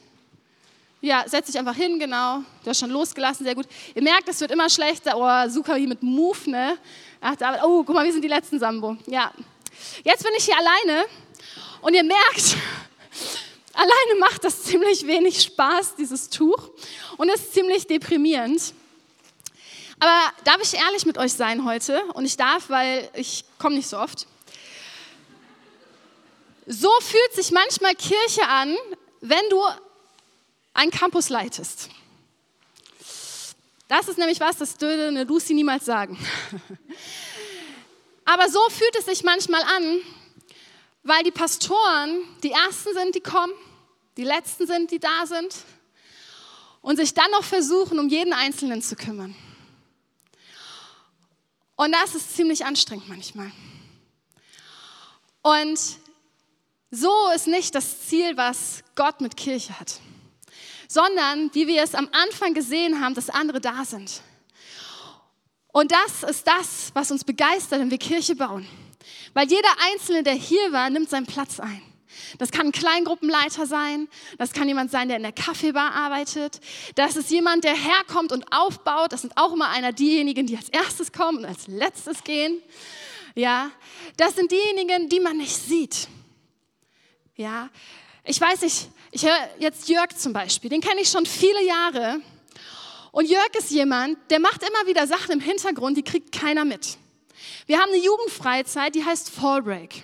[1.05, 2.39] Ja, setz dich einfach hin, genau.
[2.63, 3.67] Du hast schon losgelassen, sehr gut.
[3.93, 5.13] Ihr merkt, es wird immer schlechter.
[5.15, 6.79] Oh, super, wie mit Move, ne?
[7.21, 8.97] Ach, David, oh, guck mal, wir sind die letzten Sambo.
[9.05, 9.31] Ja.
[10.03, 11.05] Jetzt bin ich hier alleine
[11.81, 12.57] und ihr merkt,
[13.73, 16.71] alleine macht das ziemlich wenig Spaß, dieses Tuch,
[17.17, 18.73] und ist ziemlich deprimierend.
[19.99, 22.03] Aber darf ich ehrlich mit euch sein heute?
[22.15, 24.25] Und ich darf, weil ich komme nicht so oft.
[26.65, 28.75] So fühlt sich manchmal Kirche an,
[29.21, 29.61] wenn du
[30.75, 31.89] einen Campus leitest.
[33.87, 36.17] Das ist nämlich was, das würde eine Lucy niemals sagen.
[38.25, 40.01] Aber so fühlt es sich manchmal an,
[41.03, 43.53] weil die Pastoren die Ersten sind, die kommen,
[44.17, 45.55] die Letzten sind, die da sind
[46.81, 49.35] und sich dann noch versuchen, um jeden Einzelnen zu kümmern.
[51.75, 53.51] Und das ist ziemlich anstrengend manchmal.
[55.41, 55.79] Und
[56.89, 59.99] so ist nicht das Ziel, was Gott mit Kirche hat
[60.87, 64.21] sondern wie wir es am Anfang gesehen haben, dass andere da sind.
[65.71, 68.65] Und das ist das, was uns begeistert, wenn wir Kirche bauen.
[69.33, 71.81] Weil jeder Einzelne, der hier war, nimmt seinen Platz ein.
[72.37, 76.59] Das kann ein Kleingruppenleiter sein, das kann jemand sein, der in der Kaffeebar arbeitet,
[76.95, 80.69] das ist jemand, der herkommt und aufbaut, das sind auch immer einer diejenigen, die als
[80.69, 82.61] erstes kommen und als letztes gehen.
[83.35, 83.69] Ja,
[84.17, 86.07] das sind diejenigen, die man nicht sieht.
[87.35, 87.69] Ja,
[88.25, 92.19] ich weiß nicht, ich höre jetzt Jörg zum Beispiel, den kenne ich schon viele Jahre.
[93.11, 96.97] Und Jörg ist jemand, der macht immer wieder Sachen im Hintergrund, die kriegt keiner mit.
[97.67, 100.03] Wir haben eine Jugendfreizeit, die heißt Fallbreak.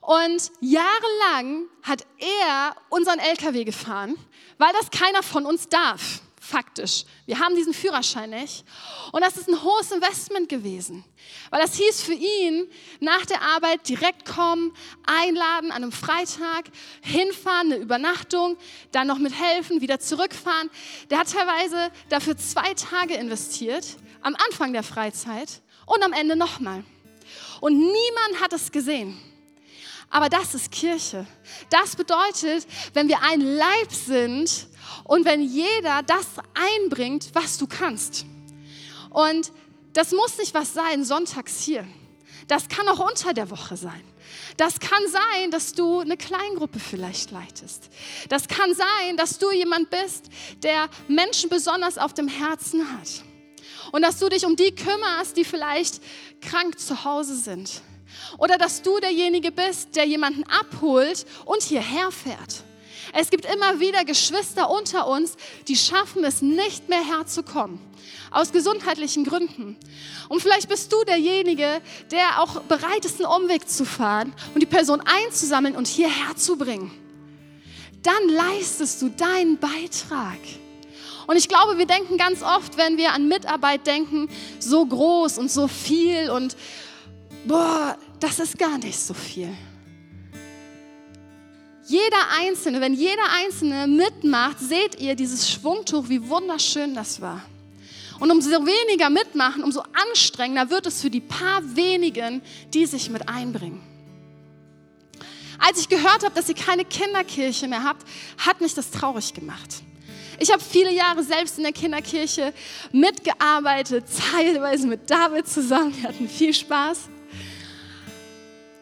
[0.00, 4.16] Und jahrelang hat er unseren LKW gefahren,
[4.58, 7.04] weil das keiner von uns darf faktisch.
[7.26, 8.64] Wir haben diesen Führerschein nicht.
[9.12, 11.04] Und das ist ein hohes Investment gewesen.
[11.50, 12.68] Weil das hieß für ihn,
[13.00, 14.72] nach der Arbeit direkt kommen,
[15.04, 16.66] einladen an einem Freitag,
[17.02, 18.56] hinfahren, eine Übernachtung,
[18.92, 20.70] dann noch mithelfen, wieder zurückfahren.
[21.10, 26.84] Der hat teilweise dafür zwei Tage investiert, am Anfang der Freizeit und am Ende nochmal.
[27.60, 29.18] Und niemand hat es gesehen.
[30.10, 31.26] Aber das ist Kirche.
[31.70, 34.68] Das bedeutet, wenn wir ein Leib sind
[35.04, 38.26] und wenn jeder das einbringt, was du kannst.
[39.10, 39.52] Und
[39.92, 41.86] das muss nicht was sein, sonntags hier.
[42.48, 44.02] Das kann auch unter der Woche sein.
[44.56, 47.90] Das kann sein, dass du eine Kleingruppe vielleicht leitest.
[48.28, 50.26] Das kann sein, dass du jemand bist,
[50.62, 53.22] der Menschen besonders auf dem Herzen hat.
[53.92, 56.00] Und dass du dich um die kümmerst, die vielleicht
[56.40, 57.82] krank zu Hause sind.
[58.38, 62.64] Oder dass du derjenige bist, der jemanden abholt und hierher fährt.
[63.12, 65.36] Es gibt immer wieder Geschwister unter uns,
[65.68, 67.80] die schaffen es nicht mehr herzukommen.
[68.30, 69.76] Aus gesundheitlichen Gründen.
[70.28, 74.66] Und vielleicht bist du derjenige, der auch bereit ist, einen Umweg zu fahren und die
[74.66, 76.90] Person einzusammeln und hierher zu bringen.
[78.02, 80.38] Dann leistest du deinen Beitrag.
[81.26, 84.28] Und ich glaube, wir denken ganz oft, wenn wir an Mitarbeit denken,
[84.60, 86.56] so groß und so viel und
[87.46, 89.52] boah, das ist gar nicht so viel.
[91.86, 97.42] Jeder Einzelne, wenn jeder Einzelne mitmacht, seht ihr dieses Schwungtuch, wie wunderschön das war.
[98.18, 102.42] Und umso weniger mitmachen, umso anstrengender wird es für die paar wenigen,
[102.74, 103.80] die sich mit einbringen.
[105.58, 108.04] Als ich gehört habe, dass ihr keine Kinderkirche mehr habt,
[108.38, 109.82] hat mich das traurig gemacht.
[110.40, 112.52] Ich habe viele Jahre selbst in der Kinderkirche
[112.90, 115.94] mitgearbeitet, teilweise mit David zusammen.
[115.96, 117.08] Wir hatten viel Spaß.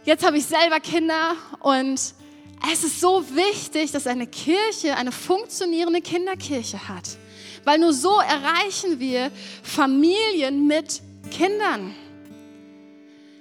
[0.05, 2.01] Jetzt habe ich selber Kinder und
[2.73, 7.17] es ist so wichtig, dass eine Kirche eine funktionierende Kinderkirche hat.
[7.65, 9.31] Weil nur so erreichen wir
[9.63, 11.95] Familien mit Kindern.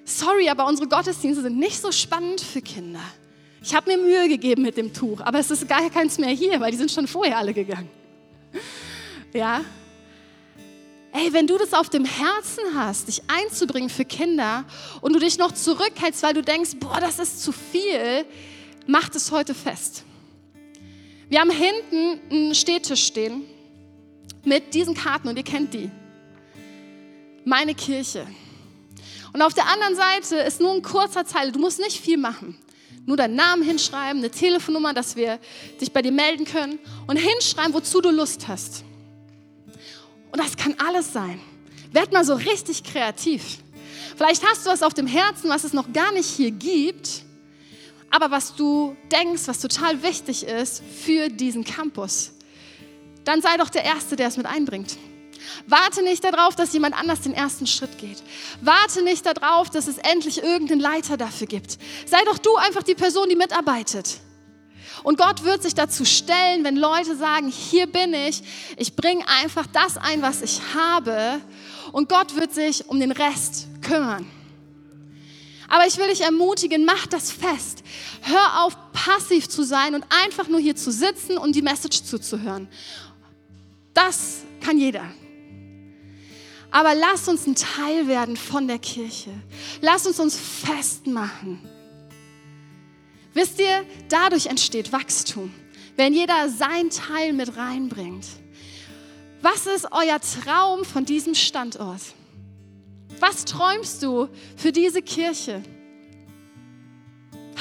[0.05, 3.03] Sorry, aber unsere Gottesdienste sind nicht so spannend für Kinder.
[3.61, 6.59] Ich habe mir Mühe gegeben mit dem Tuch, aber es ist gar keins mehr hier,
[6.59, 7.89] weil die sind schon vorher alle gegangen.
[9.33, 9.61] Ja?
[11.13, 14.65] ey, wenn du das auf dem Herzen hast, dich einzubringen für Kinder
[15.01, 18.25] und du dich noch zurückhältst, weil du denkst, boah, das ist zu viel,
[18.87, 20.03] mach das heute fest.
[21.29, 23.43] Wir haben hinten einen Stehtisch stehen
[24.43, 25.89] mit diesen Karten und ihr kennt die.
[27.45, 28.27] Meine Kirche.
[29.33, 32.57] Und auf der anderen Seite ist nur ein kurzer Zeile, du musst nicht viel machen.
[33.05, 35.39] Nur deinen Namen hinschreiben, eine Telefonnummer, dass wir
[35.81, 38.83] dich bei dir melden können und hinschreiben, wozu du Lust hast.
[40.31, 41.39] Und das kann alles sein.
[41.91, 43.57] Werd mal so richtig kreativ.
[44.15, 47.23] Vielleicht hast du was auf dem Herzen, was es noch gar nicht hier gibt,
[48.13, 52.31] aber was du denkst, was total wichtig ist für diesen Campus.
[53.23, 54.97] Dann sei doch der Erste, der es mit einbringt.
[55.65, 58.21] Warte nicht darauf, dass jemand anders den ersten Schritt geht.
[58.61, 61.79] Warte nicht darauf, dass es endlich irgendeinen Leiter dafür gibt.
[62.05, 64.19] Sei doch du einfach die Person, die mitarbeitet.
[65.01, 68.43] Und Gott wird sich dazu stellen, wenn Leute sagen, hier bin ich,
[68.77, 71.41] ich bringe einfach das ein, was ich habe.
[71.91, 74.29] Und Gott wird sich um den Rest kümmern.
[75.73, 77.81] Aber ich will dich ermutigen, mach das fest.
[78.21, 82.67] Hör auf, passiv zu sein und einfach nur hier zu sitzen und die Message zuzuhören.
[83.95, 85.03] Das kann jeder.
[86.69, 89.31] Aber lass uns ein Teil werden von der Kirche.
[89.81, 91.67] Lass uns uns festmachen.
[93.33, 95.51] Wisst ihr, dadurch entsteht Wachstum,
[95.95, 98.27] wenn jeder sein Teil mit reinbringt.
[99.41, 102.01] Was ist euer Traum von diesem Standort?
[103.19, 105.63] Was träumst du für diese Kirche?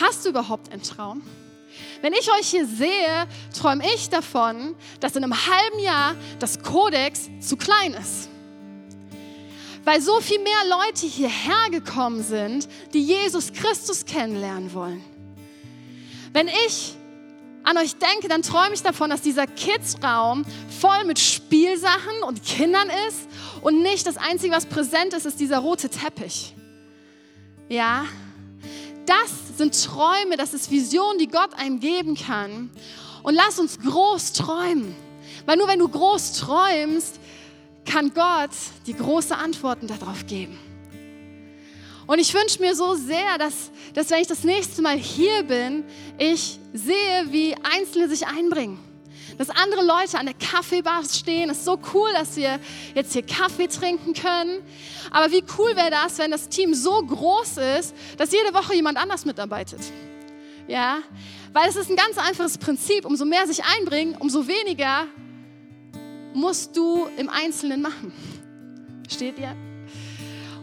[0.01, 1.23] Hast du überhaupt einen Traum?
[2.01, 7.31] Wenn ich euch hier sehe, träume ich davon, dass in einem halben Jahr das Kodex
[7.41, 8.29] zu klein ist
[9.85, 15.03] weil so viel mehr Leute hierher gekommen sind, die Jesus Christus kennenlernen wollen.
[16.33, 16.95] Wenn ich
[17.65, 20.45] an euch denke, dann träume ich davon, dass dieser Kids-Raum
[20.81, 23.29] voll mit Spielsachen und Kindern ist
[23.63, 26.55] und nicht das Einzige, was präsent ist, ist dieser rote Teppich.
[27.69, 28.05] Ja,
[29.07, 32.71] das sind Träume, das ist Vision, die Gott einem geben kann.
[33.23, 34.95] Und lass uns groß träumen.
[35.47, 37.19] Weil nur wenn du groß träumst,
[37.85, 38.51] kann Gott
[38.87, 40.59] die große Antworten darauf geben.
[42.13, 45.83] Und ich wünsche mir so sehr, dass, dass wenn ich das nächste Mal hier bin,
[46.19, 48.79] ich sehe, wie Einzelne sich einbringen.
[49.39, 51.49] Dass andere Leute an der Kaffeebar stehen.
[51.49, 52.61] Ist so cool, dass wir
[52.95, 54.61] jetzt hier Kaffee trinken können.
[55.11, 58.99] Aber wie cool wäre das, wenn das Team so groß ist, dass jede Woche jemand
[58.99, 59.81] anders mitarbeitet?
[60.69, 60.99] Ja,
[61.55, 63.07] weil es ist ein ganz einfaches Prinzip.
[63.07, 65.07] Umso mehr sich einbringen, umso weniger
[66.35, 68.13] musst du im Einzelnen machen.
[69.11, 69.57] Steht ihr?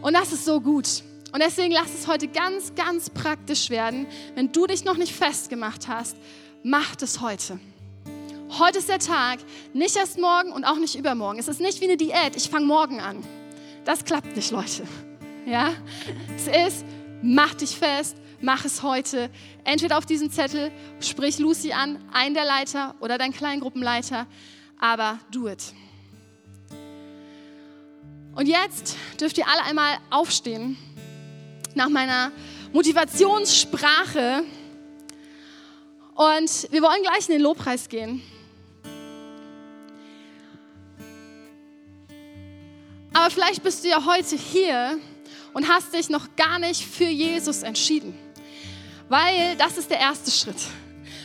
[0.00, 1.02] Und das ist so gut.
[1.32, 4.06] Und deswegen lass es heute ganz, ganz praktisch werden.
[4.34, 6.16] Wenn du dich noch nicht festgemacht hast,
[6.62, 7.60] mach es heute.
[8.58, 9.38] Heute ist der Tag,
[9.72, 11.38] nicht erst morgen und auch nicht übermorgen.
[11.38, 13.22] Es ist nicht wie eine Diät, ich fange morgen an.
[13.84, 14.82] Das klappt nicht, Leute.
[15.46, 15.72] Ja?
[16.34, 16.84] Es ist,
[17.22, 19.30] mach dich fest, mach es heute.
[19.64, 24.26] Entweder auf diesen Zettel, sprich Lucy an, einen der Leiter oder dein Kleingruppenleiter
[24.80, 25.72] aber do it.
[28.34, 30.76] Und jetzt dürft ihr alle einmal aufstehen
[31.74, 32.32] nach meiner
[32.72, 34.44] Motivationssprache.
[36.14, 38.22] Und wir wollen gleich in den Lobpreis gehen.
[43.12, 44.98] Aber vielleicht bist du ja heute hier
[45.52, 48.16] und hast dich noch gar nicht für Jesus entschieden.
[49.08, 50.62] Weil das ist der erste Schritt.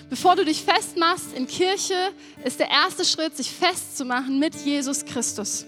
[0.10, 2.12] Bevor du dich festmachst in Kirche,
[2.43, 5.65] ist der erste Schritt, sich festzumachen mit Jesus Christus.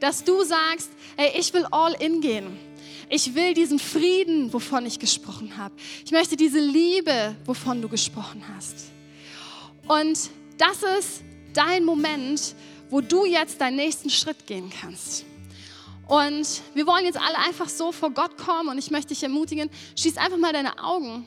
[0.00, 2.65] Dass du sagst, hey, ich will all in gehen.
[3.08, 5.74] Ich will diesen Frieden, wovon ich gesprochen habe.
[6.04, 8.86] Ich möchte diese Liebe, wovon du gesprochen hast.
[9.86, 12.56] Und das ist dein Moment,
[12.90, 15.24] wo du jetzt deinen nächsten Schritt gehen kannst.
[16.08, 19.70] Und wir wollen jetzt alle einfach so vor Gott kommen und ich möchte dich ermutigen,
[19.96, 21.26] schließ einfach mal deine Augen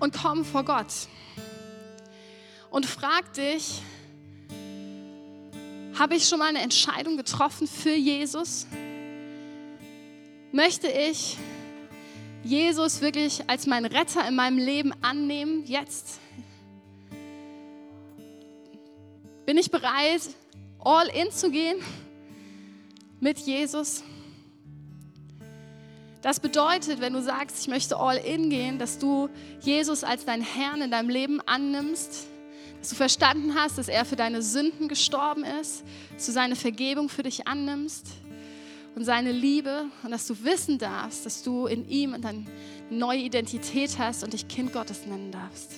[0.00, 0.92] und komm vor Gott
[2.70, 3.82] und frag dich,
[6.00, 8.66] habe ich schon mal eine Entscheidung getroffen für Jesus?
[10.50, 11.36] Möchte ich
[12.42, 16.18] Jesus wirklich als meinen Retter in meinem Leben annehmen, jetzt?
[19.44, 20.22] Bin ich bereit,
[20.78, 21.76] all in zu gehen
[23.20, 24.02] mit Jesus?
[26.22, 29.28] Das bedeutet, wenn du sagst, ich möchte all in gehen, dass du
[29.60, 32.29] Jesus als dein Herrn in deinem Leben annimmst,
[32.80, 37.08] dass du verstanden hast, dass er für deine Sünden gestorben ist, dass du seine Vergebung
[37.08, 38.06] für dich annimmst
[38.94, 42.44] und seine Liebe und dass du wissen darfst, dass du in ihm eine
[42.88, 45.74] neue Identität hast und dich Kind Gottes nennen darfst.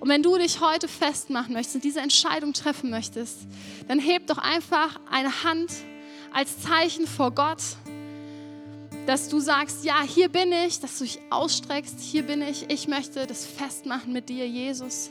[0.00, 3.38] Und wenn du dich heute festmachen möchtest und diese Entscheidung treffen möchtest,
[3.86, 5.72] dann heb doch einfach eine Hand
[6.32, 7.62] als Zeichen vor Gott,
[9.06, 12.88] dass du sagst, ja, hier bin ich, dass du dich ausstreckst, hier bin ich, ich
[12.88, 15.10] möchte das festmachen mit dir, Jesus.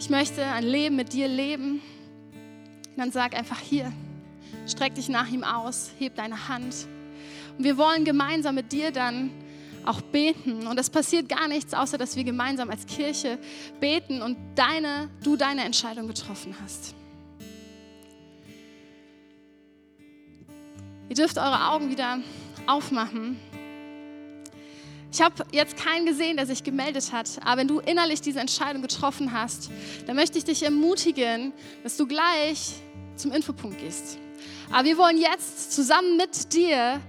[0.00, 1.82] Ich möchte ein Leben mit dir leben.
[2.96, 3.92] Dann sag einfach hier,
[4.66, 6.74] streck dich nach ihm aus, heb deine Hand.
[7.58, 9.30] Und wir wollen gemeinsam mit dir dann
[9.84, 10.66] auch beten.
[10.66, 13.38] Und es passiert gar nichts, außer dass wir gemeinsam als Kirche
[13.78, 16.94] beten und deine, du deine Entscheidung getroffen hast.
[21.10, 22.20] Ihr dürft eure Augen wieder
[22.66, 23.36] aufmachen.
[25.12, 28.80] Ich habe jetzt keinen gesehen, der sich gemeldet hat, aber wenn du innerlich diese Entscheidung
[28.80, 29.70] getroffen hast,
[30.06, 31.52] dann möchte ich dich ermutigen,
[31.82, 32.74] dass du gleich
[33.16, 34.18] zum Infopunkt gehst.
[34.70, 37.00] Aber wir wollen jetzt zusammen mit dir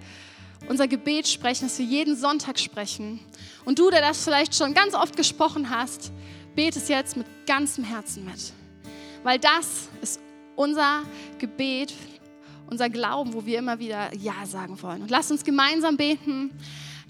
[0.68, 3.20] unser Gebet sprechen, das wir jeden Sonntag sprechen.
[3.66, 6.12] Und du, der das vielleicht schon ganz oft gesprochen hast,
[6.56, 8.54] betest jetzt mit ganzem Herzen mit.
[9.24, 10.20] Weil das ist
[10.56, 11.04] unser
[11.38, 11.94] Gebet,
[12.68, 15.04] unser Glauben, wo wir immer wieder Ja sagen wollen.
[15.04, 16.52] Und lass uns gemeinsam beten.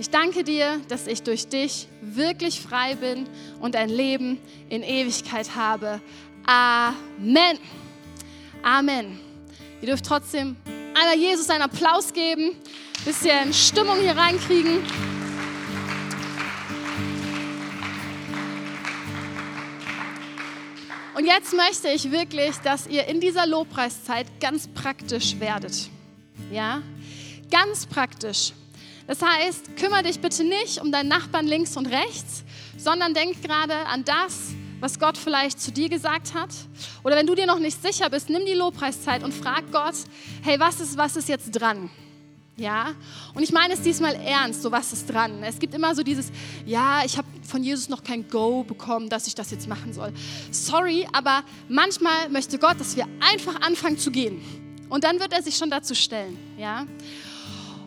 [0.00, 3.26] Ich danke dir, dass ich durch dich wirklich frei bin
[3.58, 4.38] und ein Leben
[4.68, 6.00] in Ewigkeit habe.
[6.46, 7.58] Amen.
[8.62, 9.18] Amen.
[9.80, 10.54] Ihr dürft trotzdem
[10.94, 12.52] einmal Jesus einen Applaus geben,
[13.04, 14.84] bisschen Stimmung hier reinkriegen.
[21.16, 25.90] Und jetzt möchte ich wirklich, dass ihr in dieser Lobpreiszeit ganz praktisch werdet.
[26.52, 26.82] Ja?
[27.50, 28.52] Ganz praktisch.
[29.08, 32.44] Das heißt, kümmere dich bitte nicht um deinen Nachbarn links und rechts,
[32.76, 34.50] sondern denk gerade an das,
[34.80, 36.50] was Gott vielleicht zu dir gesagt hat.
[37.02, 39.94] Oder wenn du dir noch nicht sicher bist, nimm die Lobpreiszeit und frag Gott,
[40.42, 41.90] hey, was ist, was ist jetzt dran?
[42.58, 42.92] Ja,
[43.34, 45.42] und ich meine es diesmal ernst, so was ist dran.
[45.42, 46.30] Es gibt immer so dieses,
[46.66, 50.12] ja, ich habe von Jesus noch kein Go bekommen, dass ich das jetzt machen soll.
[50.50, 54.42] Sorry, aber manchmal möchte Gott, dass wir einfach anfangen zu gehen.
[54.88, 56.36] Und dann wird er sich schon dazu stellen.
[56.58, 56.86] Ja,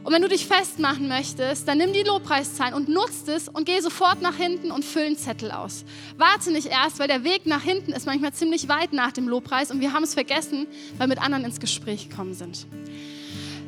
[0.03, 3.79] und wenn du dich festmachen möchtest, dann nimm die Lobpreiszahlen und nutzt es und geh
[3.81, 5.85] sofort nach hinten und füll einen Zettel aus.
[6.17, 9.69] Warte nicht erst, weil der Weg nach hinten ist manchmal ziemlich weit nach dem Lobpreis
[9.69, 10.65] und wir haben es vergessen,
[10.97, 12.65] weil wir mit anderen ins Gespräch gekommen sind.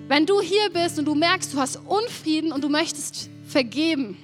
[0.08, 4.18] Wenn du hier bist und du merkst, du hast Unfrieden und du möchtest vergeben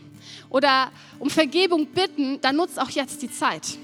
[0.49, 3.77] oder um Vergebung bitten, dann nutzt auch jetzt die Zeit.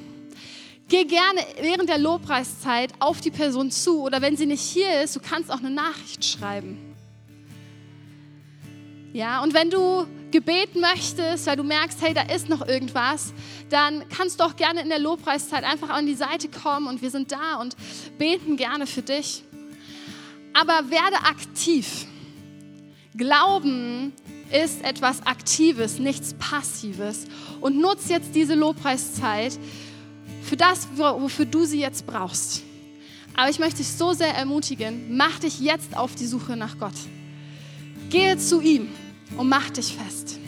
[0.88, 5.16] Geh gerne während der Lobpreiszeit auf die Person zu oder wenn sie nicht hier ist,
[5.16, 6.95] du kannst auch eine Nachricht schreiben.
[9.16, 13.34] Ja, und wenn du Gebet möchtest, weil du merkst, hey, da ist noch irgendwas,
[13.70, 17.10] dann kannst du auch gerne in der Lobpreiszeit einfach an die Seite kommen und wir
[17.10, 17.78] sind da und
[18.18, 19.46] beten gerne für dich.
[20.52, 22.08] Aber werde aktiv.
[23.16, 24.12] Glauben
[24.52, 27.24] ist etwas Aktives, nichts Passives.
[27.62, 29.58] Und nutze jetzt diese Lobpreiszeit
[30.44, 32.64] für das, wofür du sie jetzt brauchst.
[33.34, 36.96] Aber ich möchte dich so sehr ermutigen, mach dich jetzt auf die Suche nach Gott.
[38.10, 38.90] Gehe zu ihm
[39.38, 40.40] und mach dich fest.